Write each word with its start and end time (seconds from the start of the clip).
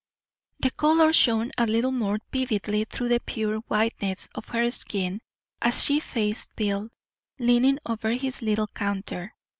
The 0.61 0.71
colour 0.71 1.13
shone 1.13 1.51
a 1.59 1.67
little 1.67 1.91
more 1.91 2.17
vividly 2.31 2.85
through 2.85 3.09
the 3.09 3.19
pure 3.19 3.57
whiteness 3.59 4.29
of 4.33 4.47
her 4.47 4.71
skin 4.71 5.21
as 5.61 5.83
she 5.83 5.99
faced 5.99 6.55
Bill, 6.55 6.89
leaning 7.37 7.77
over 7.85 8.09
his 8.13 8.41
little 8.41 8.65
counter. 8.65 9.35